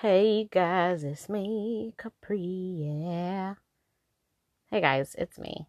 [0.00, 3.02] Hey guys, it's me, Kapri.
[3.02, 3.54] Yeah.
[4.70, 5.66] Hey guys, it's me.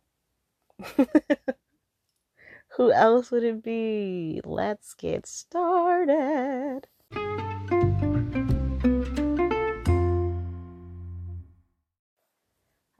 [2.77, 4.39] Who else would it be?
[4.45, 6.81] Let's get started.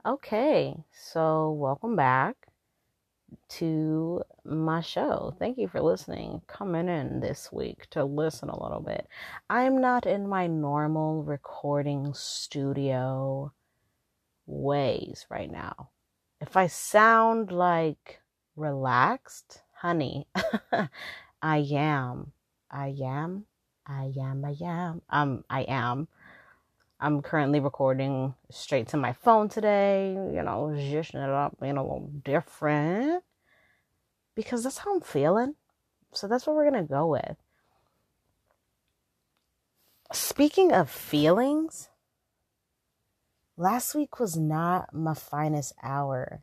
[0.04, 2.49] Okay, so welcome back
[3.50, 5.34] to my show.
[5.38, 6.40] Thank you for listening.
[6.46, 9.06] Coming in this week to listen a little bit.
[9.48, 13.52] I'm not in my normal recording studio
[14.46, 15.90] ways right now.
[16.40, 18.20] If I sound like
[18.56, 20.28] relaxed, honey,
[21.42, 22.32] I am.
[22.70, 23.46] I am.
[23.86, 24.44] I am.
[24.44, 25.02] I am.
[25.10, 26.08] Um, I am.
[27.00, 31.82] I'm currently recording straight to my phone today, you know, zhishing it up, being a
[31.82, 33.24] little different
[34.34, 35.54] because that's how I'm feeling.
[36.12, 37.36] So that's what we're going to go with.
[40.12, 41.88] Speaking of feelings,
[43.56, 46.42] last week was not my finest hour.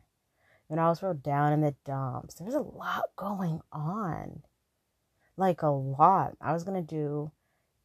[0.68, 4.42] When I was real down in the dumps, there was a lot going on.
[5.36, 6.36] Like a lot.
[6.40, 7.30] I was going to do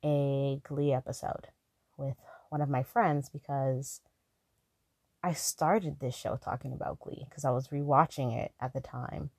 [0.04, 1.48] a Glee episode
[1.98, 2.16] with
[2.50, 4.02] one of my friends because
[5.24, 9.30] I started this show talking about Glee because I was rewatching it at the time.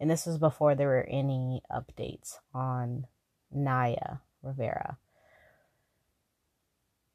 [0.00, 3.06] And this was before there were any updates on
[3.52, 4.96] Naya Rivera.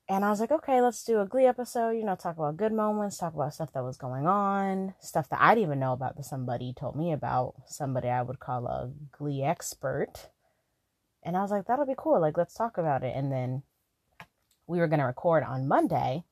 [0.07, 2.71] And I was like, okay, let's do a Glee episode, you know, talk about good
[2.71, 6.15] moments, talk about stuff that was going on, stuff that I didn't even know about
[6.15, 10.29] that somebody told me about, somebody I would call a Glee expert.
[11.23, 12.21] And I was like, that'll be cool.
[12.21, 13.15] Like, let's talk about it.
[13.15, 13.63] And then
[14.67, 16.23] we were going to record on Monday,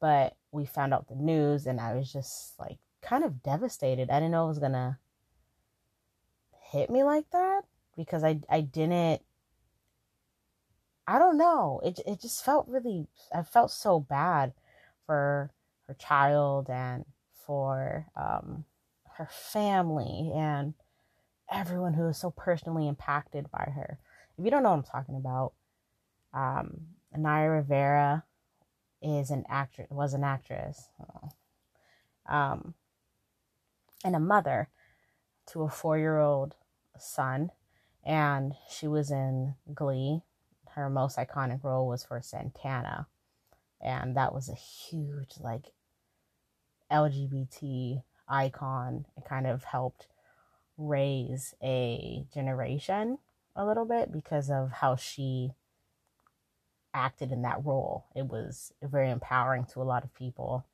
[0.00, 4.10] but we found out the news and I was just like kind of devastated.
[4.10, 4.98] I didn't know it was going to
[6.70, 7.62] hit me like that
[7.96, 9.22] because I I didn't
[11.06, 11.80] I don't know.
[11.84, 14.52] It it just felt really I felt so bad
[15.06, 15.50] for
[15.86, 17.04] her child and
[17.46, 18.64] for um
[19.16, 20.74] her family and
[21.50, 23.98] everyone who was so personally impacted by her.
[24.38, 25.52] If you don't know what I'm talking about,
[26.32, 28.24] um, Naya Rivera
[29.02, 30.88] is an actress, was an actress,
[32.28, 32.74] um,
[34.04, 34.68] and a mother
[35.48, 36.54] to a four year old
[37.02, 37.50] son.
[38.04, 40.22] And she was in Glee.
[40.70, 43.06] Her most iconic role was for Santana.
[43.80, 45.72] And that was a huge, like,
[46.90, 49.06] LGBT icon.
[49.16, 50.06] It kind of helped
[50.76, 53.18] raise a generation
[53.54, 55.50] a little bit because of how she
[56.94, 58.06] acted in that role.
[58.14, 60.64] It was very empowering to a lot of people.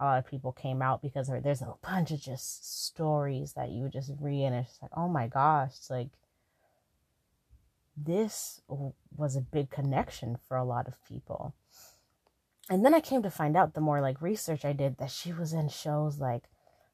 [0.00, 3.82] A lot of people came out because there's a bunch of just stories that you
[3.82, 6.10] would just read, and it's like, oh my gosh, like
[7.96, 8.60] this
[9.16, 11.54] was a big connection for a lot of people.
[12.70, 15.32] And then I came to find out the more like research I did that she
[15.32, 16.44] was in shows like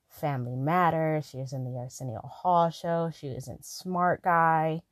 [0.09, 4.83] Family Matters, she was in the Arsenio Hall show, she was in Smart Guy.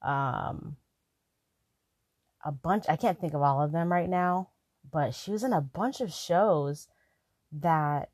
[0.00, 0.76] Um,
[2.44, 4.50] a bunch I can't think of all of them right now,
[4.88, 6.88] but she was in a bunch of shows
[7.60, 8.10] that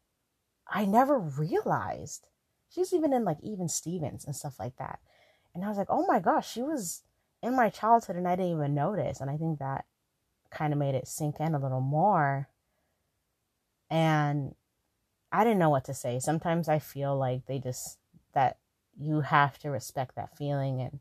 [0.69, 2.29] I never realized.
[2.71, 5.01] She was even in like Even Stevens and stuff like that.
[5.55, 7.03] And I was like, oh my gosh, she was
[7.43, 9.21] in my childhood and I didn't even notice.
[9.21, 9.85] And I think that
[10.51, 12.49] kind of made it sink in a little more.
[13.91, 14.55] And
[15.33, 16.21] I didn't know what to say.
[16.21, 17.99] Sometimes I feel like they just,
[18.35, 18.59] that
[19.01, 21.01] you have to respect that feeling and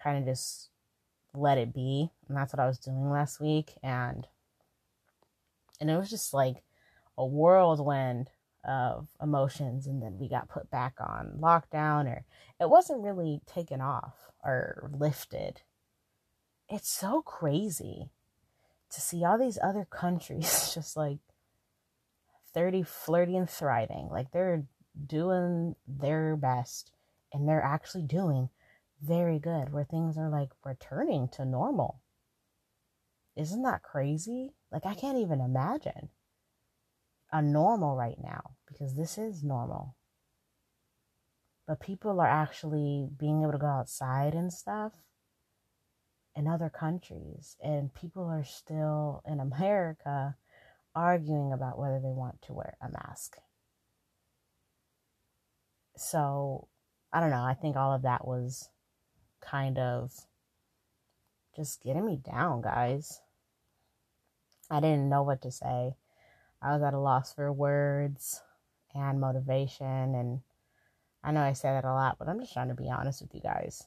[0.00, 0.68] kind of just
[1.34, 2.10] let it be.
[2.28, 3.72] And that's what I was doing last week.
[3.82, 4.26] And,
[5.80, 6.62] and it was just like
[7.16, 8.30] a whirlwind
[8.64, 9.86] of emotions.
[9.86, 12.24] And then we got put back on lockdown or
[12.60, 15.62] it wasn't really taken off or lifted.
[16.68, 18.10] It's so crazy
[18.90, 21.18] to see all these other countries just like
[22.54, 24.08] 30 flirty and thriving.
[24.10, 24.64] Like they're
[25.06, 26.92] doing their best
[27.32, 28.48] and they're actually doing
[29.02, 32.00] very good, where things are like returning to normal.
[33.36, 34.54] Isn't that crazy?
[34.72, 36.08] Like, I can't even imagine
[37.42, 39.96] normal right now because this is normal.
[41.66, 44.92] But people are actually being able to go outside and stuff
[46.36, 50.36] in other countries, and people are still in America
[50.94, 53.36] arguing about whether they want to wear a mask.
[55.96, 56.68] So,
[57.12, 57.42] I don't know.
[57.42, 58.68] I think all of that was
[59.40, 60.12] kind of
[61.56, 63.20] just getting me down, guys.
[64.70, 65.94] I didn't know what to say.
[66.62, 68.42] I was at a loss for words
[68.94, 70.14] and motivation.
[70.14, 70.40] And
[71.22, 73.34] I know I say that a lot, but I'm just trying to be honest with
[73.34, 73.84] you guys.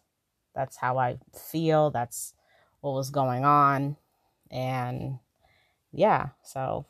[0.56, 1.19] That's how I
[1.51, 1.92] feel.
[1.92, 2.33] That's
[2.81, 3.98] what was going on.
[4.51, 5.19] And
[5.92, 6.86] yeah, so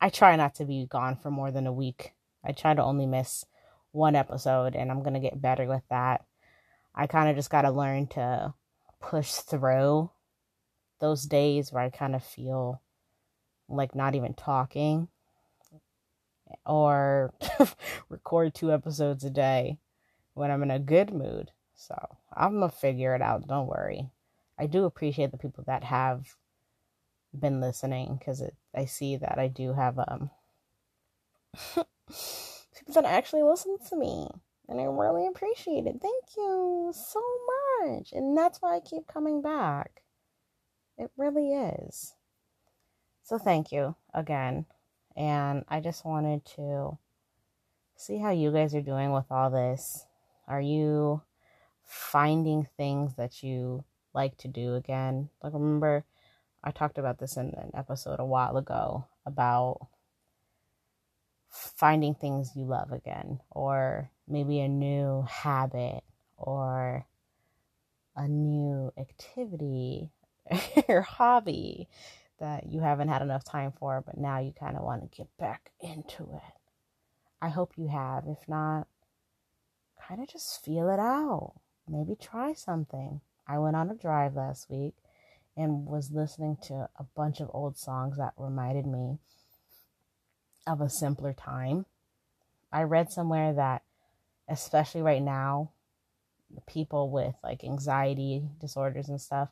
[0.00, 2.12] I try not to be gone for more than a week.
[2.44, 3.44] I try to only miss
[3.92, 6.24] one episode, and I'm going to get better with that.
[6.94, 8.54] I kind of just got to learn to
[9.00, 10.10] push through
[11.00, 12.80] those days where I kind of feel
[13.68, 15.08] like not even talking
[16.64, 17.32] or
[18.08, 19.78] record two episodes a day
[20.34, 21.50] when I'm in a good mood.
[21.74, 21.94] So
[22.32, 23.48] I'm to figure it out.
[23.48, 24.10] Don't worry.
[24.58, 26.36] I do appreciate the people that have
[27.38, 28.42] been listening because
[28.74, 30.30] I see that I do have um
[31.76, 34.28] people that actually listen to me
[34.68, 35.96] and I really appreciate it.
[36.00, 37.22] Thank you so
[37.82, 38.12] much.
[38.12, 40.02] And that's why I keep coming back.
[40.98, 42.15] It really is.
[43.26, 44.66] So thank you again.
[45.16, 46.96] And I just wanted to
[47.96, 50.06] see how you guys are doing with all this.
[50.46, 51.22] Are you
[51.82, 53.84] finding things that you
[54.14, 55.28] like to do again?
[55.42, 56.04] Like remember
[56.62, 59.88] I talked about this in an episode a while ago about
[61.50, 66.04] finding things you love again, or maybe a new habit,
[66.36, 67.04] or
[68.14, 70.12] a new activity
[70.88, 71.88] or hobby
[72.38, 75.28] that you haven't had enough time for, but now you kind of want to get
[75.38, 76.54] back into it.
[77.40, 78.24] I hope you have.
[78.26, 78.86] If not,
[80.06, 81.54] kind of just feel it out.
[81.88, 83.20] Maybe try something.
[83.46, 84.94] I went on a drive last week
[85.56, 89.18] and was listening to a bunch of old songs that reminded me
[90.66, 91.86] of a simpler time.
[92.72, 93.82] I read somewhere that,
[94.48, 95.70] especially right now,
[96.66, 99.48] people with like anxiety disorders and stuff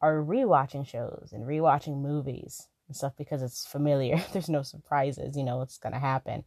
[0.00, 4.22] are rewatching shows and rewatching movies and stuff because it's familiar.
[4.32, 6.44] There's no surprises, you know, what's going to happen,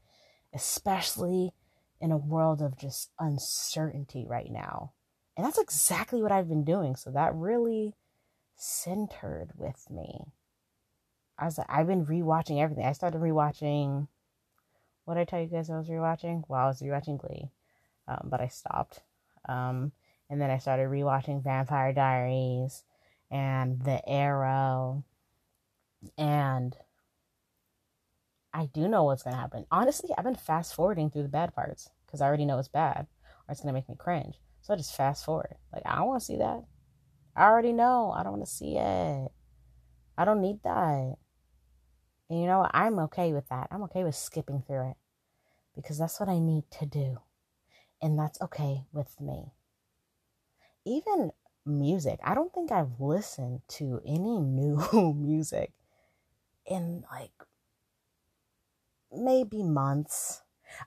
[0.54, 1.54] especially
[2.02, 4.94] in a world of just uncertainty right now.
[5.36, 6.96] And that's exactly what I've been doing.
[6.96, 7.96] So that really
[8.56, 10.26] centered with me.
[11.38, 12.86] I was like, I've been rewatching everything.
[12.86, 14.08] I started rewatching.
[15.06, 16.44] What did I tell you guys I was rewatching?
[16.48, 17.50] Well, I was rewatching Glee,
[18.08, 19.02] um, but I stopped.
[19.48, 19.94] Um,
[20.30, 22.84] and then I started rewatching Vampire Diaries
[23.32, 25.04] and The Arrow.
[26.18, 26.76] And
[28.54, 29.66] I do know what's going to happen.
[29.72, 33.08] Honestly, I've been fast forwarding through the bad parts because I already know it's bad
[33.48, 34.36] or it's going to make me cringe.
[34.62, 35.56] So I just fast forward.
[35.74, 36.64] Like, I don't want to see that.
[37.36, 38.14] I already know.
[38.16, 39.32] I don't want to see it.
[40.18, 41.16] I don't need that.
[42.30, 42.72] And you know what?
[42.74, 43.68] I'm okay with that.
[43.72, 44.98] I'm okay with skipping through it
[45.76, 47.18] because that's what I need to do.
[48.02, 49.54] And that's okay with me.
[50.86, 51.32] Even
[51.70, 55.72] music, I don't think I've listened to any new music
[56.66, 57.32] in like
[59.12, 60.42] maybe months.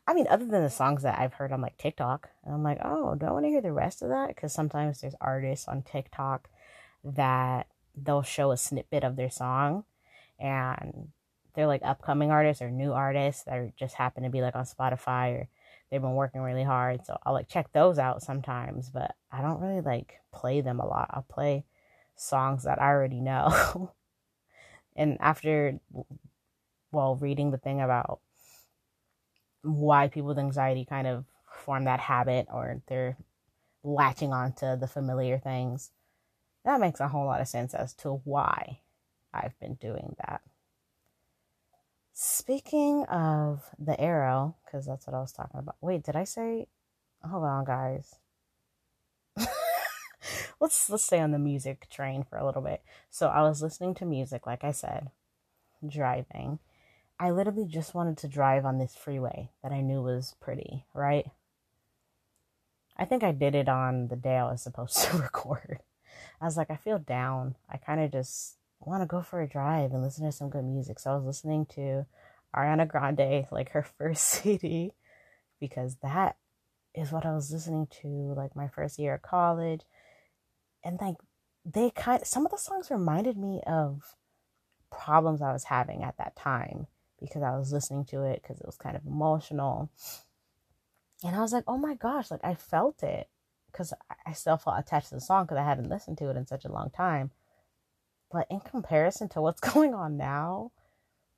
[0.06, 2.78] I mean, other than the songs that I've heard on like TikTok, and I'm like,
[2.84, 4.28] oh, do I want to hear the rest of that?
[4.28, 6.48] Because sometimes there's artists on TikTok
[7.02, 9.84] that they'll show a snippet of their song,
[10.38, 11.08] and
[11.54, 14.64] they're like upcoming artists or new artists that are, just happen to be like on
[14.64, 15.48] Spotify or
[15.92, 17.04] they've been working really hard.
[17.04, 20.86] So I'll like check those out sometimes, but I don't really like play them a
[20.86, 21.10] lot.
[21.10, 21.66] I'll play
[22.16, 23.92] songs that I already know.
[24.96, 25.78] and after,
[26.90, 28.20] well, reading the thing about
[29.60, 33.18] why people with anxiety kind of form that habit or they're
[33.84, 35.90] latching onto the familiar things.
[36.64, 38.80] That makes a whole lot of sense as to why
[39.34, 40.40] I've been doing that.
[42.12, 45.76] Speaking of the arrow, because that's what I was talking about.
[45.80, 46.66] Wait, did I say?
[47.24, 48.16] Hold on, guys.
[50.60, 52.82] let's let's stay on the music train for a little bit.
[53.10, 55.10] So I was listening to music, like I said,
[55.86, 56.58] driving,
[57.18, 61.26] I literally just wanted to drive on this freeway that I knew was pretty, right?
[62.96, 65.78] I think I did it on the day I was supposed to record.
[66.40, 67.54] I was like, I feel down.
[67.70, 70.64] I kind of just want to go for a drive and listen to some good
[70.64, 70.98] music.
[70.98, 72.06] So I was listening to
[72.54, 74.92] Ariana Grande, like her first CD,
[75.60, 76.36] because that
[76.94, 79.82] is what I was listening to like my first year of college.
[80.84, 81.16] And like
[81.64, 84.16] they kind some of the songs reminded me of
[84.90, 86.86] problems I was having at that time
[87.20, 89.90] because I was listening to it because it was kind of emotional.
[91.24, 93.28] And I was like, oh my gosh, like I felt it
[93.70, 93.94] because
[94.26, 96.64] I still felt attached to the song because I hadn't listened to it in such
[96.64, 97.30] a long time.
[98.32, 100.72] But in comparison to what's going on now,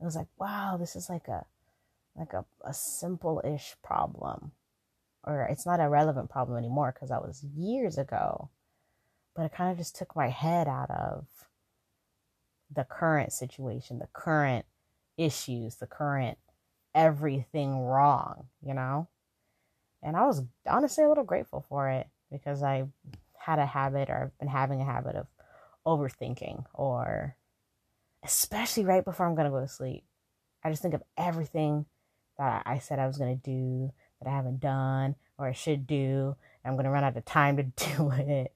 [0.00, 1.44] it was like, wow, this is like a
[2.16, 4.52] like a, a simple-ish problem.
[5.24, 8.50] Or it's not a relevant problem anymore because that was years ago.
[9.34, 11.26] But it kind of just took my head out of
[12.72, 14.64] the current situation, the current
[15.16, 16.38] issues, the current
[16.94, 19.08] everything wrong, you know?
[20.02, 22.84] And I was honestly a little grateful for it because I
[23.36, 25.26] had a habit or I've been having a habit of
[25.86, 27.36] overthinking or
[28.24, 30.04] especially right before I'm going to go to sleep.
[30.62, 31.86] I just think of everything
[32.38, 35.86] that I said I was going to do that I haven't done or I should
[35.86, 36.36] do.
[36.64, 37.62] I'm going to run out of time to
[37.96, 38.52] do it.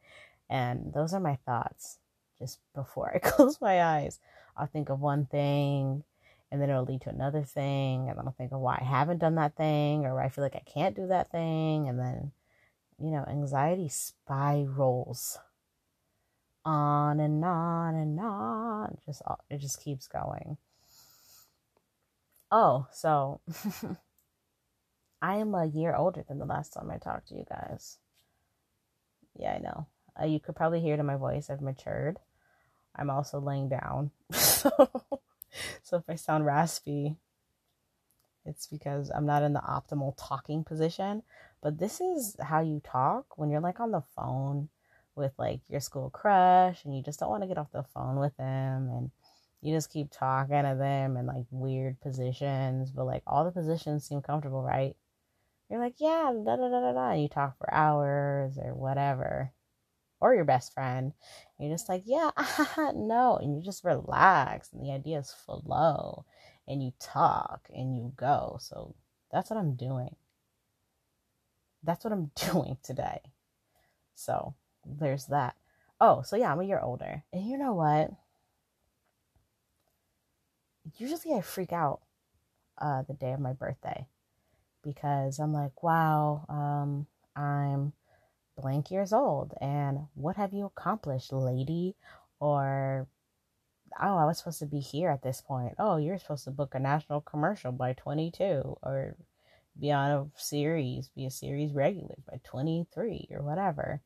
[0.49, 1.99] And those are my thoughts
[2.39, 4.19] just before I close my eyes.
[4.57, 6.03] I'll think of one thing
[6.51, 8.09] and then it'll lead to another thing.
[8.09, 10.57] And I'll think of why I haven't done that thing or why I feel like
[10.57, 11.89] I can't do that thing.
[11.89, 12.33] And then,
[12.99, 15.39] you know, anxiety spirals
[16.65, 18.99] on and on and on.
[19.07, 20.57] Just it just keeps going.
[22.51, 23.41] Oh, so
[25.23, 27.99] I am a year older than the last time I talked to you guys.
[29.39, 29.87] Yeah, I know.
[30.21, 31.51] Uh, you could probably hear it in my voice.
[31.51, 32.19] I've matured.
[32.97, 34.11] I'm also laying down.
[34.33, 34.71] so,
[35.83, 37.17] so if I sound raspy,
[38.45, 41.23] it's because I'm not in the optimal talking position.
[41.61, 44.69] But this is how you talk when you're like on the phone
[45.19, 48.17] with like your school crush and you just don't want to get off the phone
[48.19, 49.11] with them and
[49.61, 54.07] you just keep talking to them in like weird positions, but like all the positions
[54.07, 54.95] seem comfortable, right?
[55.69, 57.11] You're like, yeah, da da da da da.
[57.11, 59.53] And you talk for hours or whatever,
[60.21, 61.13] or your best friend.
[61.59, 62.31] You're just like, yeah,
[62.95, 66.25] no, and you just relax, and the ideas flow,
[66.67, 68.59] and you talk and you go.
[68.61, 68.95] So
[69.31, 70.15] that's what I'm doing.
[71.83, 73.21] That's what I'm doing today.
[74.15, 74.55] So
[74.85, 75.57] there's that.
[76.01, 78.11] Oh, so yeah, I'm a year older, and you know what?
[80.97, 82.01] usually I freak out
[82.79, 84.07] uh, the day of my birthday
[84.83, 87.07] because I'm like, wow, um,
[87.37, 87.93] I'm
[88.61, 91.95] blank years old, and what have you accomplished, lady?
[92.41, 93.07] Or,
[94.01, 95.75] oh, I was supposed to be here at this point.
[95.79, 99.17] Oh, you're supposed to book a national commercial by 22, or
[99.79, 104.01] be on a series, be a series regular by 23, or whatever.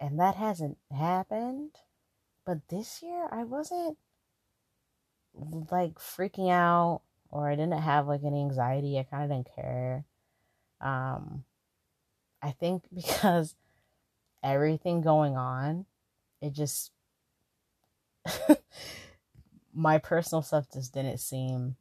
[0.00, 1.70] And that hasn't happened.
[2.44, 3.96] But this year, I wasn't
[5.70, 8.98] like freaking out or I didn't have like any anxiety.
[8.98, 10.04] I kind of didn't care.
[10.80, 11.44] Um,
[12.42, 13.54] I think because
[14.42, 15.86] everything going on,
[16.40, 16.92] it just
[19.74, 21.76] my personal stuff just didn't seem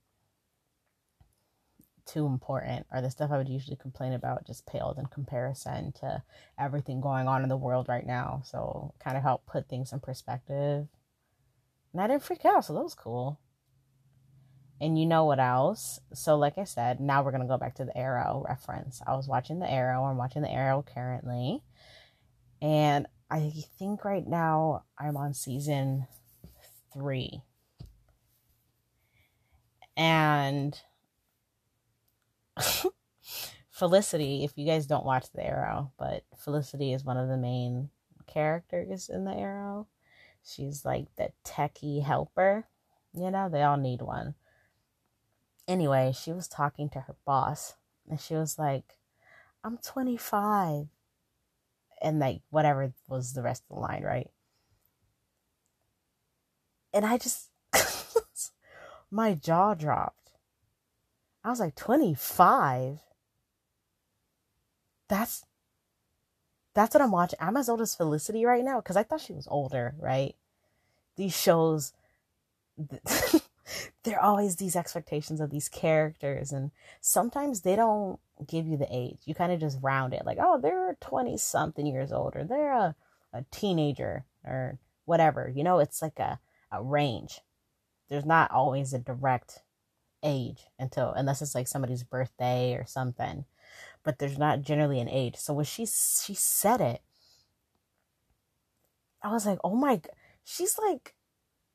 [2.05, 6.23] too important or the stuff I would usually complain about just paled in comparison to
[6.59, 8.41] everything going on in the world right now.
[8.45, 10.87] So kind of helped put things in perspective.
[11.93, 13.39] And I didn't freak out, so that was cool.
[14.81, 15.99] And you know what else?
[16.13, 19.01] So, like I said, now we're going to go back to the Arrow reference.
[19.07, 20.03] I was watching the Arrow.
[20.03, 21.63] I'm watching the Arrow currently.
[22.61, 26.07] And I think right now I'm on season
[26.93, 27.41] three.
[29.95, 30.77] And
[33.69, 37.89] Felicity, if you guys don't watch the Arrow, but Felicity is one of the main
[38.27, 39.87] characters in the Arrow.
[40.43, 42.67] She's like the techie helper.
[43.13, 44.35] You know, they all need one
[45.67, 47.75] anyway, she was talking to her boss
[48.09, 48.97] and she was like,
[49.63, 50.87] I'm 25.
[52.01, 54.29] And like, whatever was the rest of the line, right?
[56.93, 57.49] And I just,
[59.11, 60.24] my jaw dropped.
[61.45, 62.99] I was like, 25?
[65.07, 65.45] That's,
[66.73, 67.37] that's what I'm watching.
[67.39, 70.35] I'm as old as Felicity right now because I thought she was older, right?
[71.15, 71.93] These shows,
[74.03, 78.87] there are always these expectations of these characters and sometimes they don't give you the
[78.91, 82.43] age you kind of just round it like oh they're 20 something years old or
[82.43, 82.95] they're a,
[83.33, 86.39] a teenager or whatever you know it's like a,
[86.71, 87.39] a range
[88.09, 89.61] there's not always a direct
[90.25, 93.45] age until unless it's like somebody's birthday or something
[94.03, 97.01] but there's not generally an age so when she she said it
[99.23, 100.01] i was like oh my
[100.45, 101.13] she's like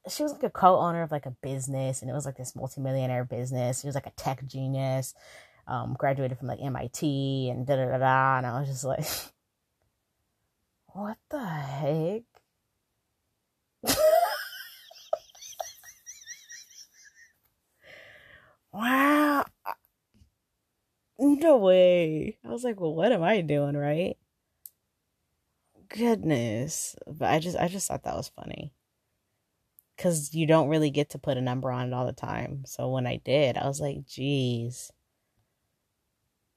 [0.08, 3.24] she was like a co-owner of like a business and it was like this multimillionaire
[3.24, 3.80] business.
[3.82, 5.14] She was like a tech genius,
[5.68, 8.38] um, graduated from like MIT and da da da da.
[8.38, 9.04] And I was just like,
[10.94, 12.22] what the heck?
[18.72, 19.46] wow.
[21.40, 22.36] No way.
[22.44, 24.18] I was like, well, what am I doing, right?
[25.88, 26.96] Goodness.
[27.06, 28.74] But I just I just thought that was funny
[29.96, 32.64] because you don't really get to put a number on it all the time.
[32.66, 34.92] So when I did, I was like, geez,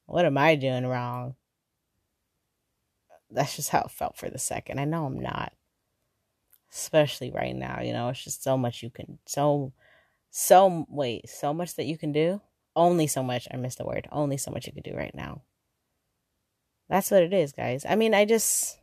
[0.05, 1.35] what am I doing wrong?
[3.31, 4.79] That's just how it felt for the second.
[4.79, 5.53] I know I'm not,
[6.73, 7.79] especially right now.
[7.81, 9.71] You know, it's just so much you can, so,
[10.29, 12.41] so, wait, so much that you can do?
[12.75, 13.47] Only so much.
[13.51, 14.07] I missed the word.
[14.11, 15.41] Only so much you can do right now.
[16.89, 17.85] That's what it is, guys.
[17.87, 18.77] I mean, I just,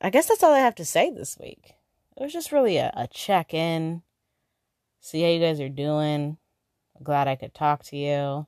[0.00, 1.74] I guess that's all I have to say this week.
[2.16, 4.02] it was just really a, a check in,
[5.00, 6.38] see how you guys are doing.
[7.02, 8.46] Glad I could talk to you.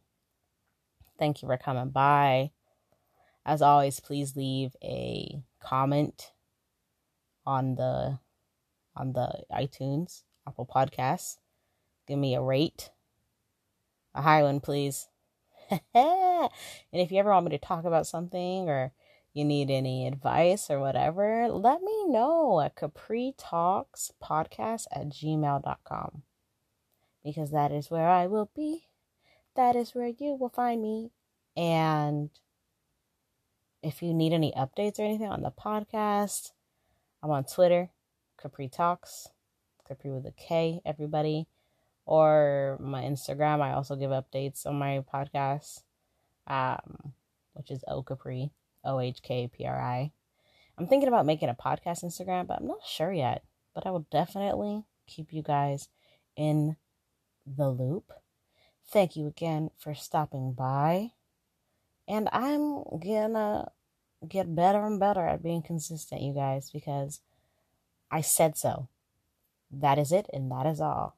[1.18, 2.50] Thank you for coming by.
[3.44, 6.32] As always, please leave a comment
[7.46, 8.18] on the
[8.94, 11.38] on the iTunes, Apple Podcasts.
[12.06, 12.90] Give me a rate.
[14.18, 15.08] A one, please.
[15.70, 16.50] and
[16.92, 18.92] if you ever want me to talk about something or
[19.32, 26.22] you need any advice or whatever, let me know at Kapri Talks Podcast at gmail.com
[27.22, 28.86] because that is where I will be.
[29.54, 31.12] That is where you will find me.
[31.56, 32.30] And
[33.82, 36.50] if you need any updates or anything on the podcast,
[37.22, 37.90] I'm on Twitter,
[38.42, 39.28] Kapri Talks,
[39.88, 41.46] Kapri with a K, everybody,
[42.08, 43.60] or my Instagram.
[43.60, 45.82] I also give updates on my podcast,
[46.46, 47.12] um,
[47.52, 48.50] which is O Capri,
[48.82, 50.10] O H K P R I.
[50.78, 53.44] I'm thinking about making a podcast Instagram, but I'm not sure yet.
[53.74, 55.88] But I will definitely keep you guys
[56.34, 56.76] in
[57.46, 58.10] the loop.
[58.90, 61.10] Thank you again for stopping by.
[62.08, 63.70] And I'm gonna
[64.26, 67.20] get better and better at being consistent, you guys, because
[68.10, 68.88] I said so.
[69.70, 71.17] That is it, and that is all.